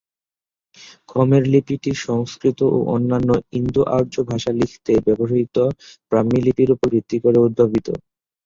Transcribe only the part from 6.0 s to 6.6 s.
ব্রাহ্মী